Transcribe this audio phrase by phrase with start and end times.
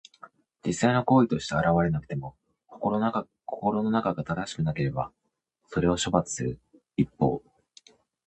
[0.65, 2.97] 実際の行為として現れなくても、心
[3.83, 5.11] の中が正しくなければ、
[5.67, 6.59] それを処罰する
[6.97, 7.43] 筆法。